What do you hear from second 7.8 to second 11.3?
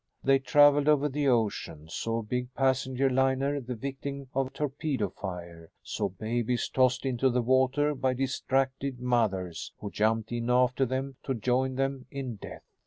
by distracted mothers who jumped in after them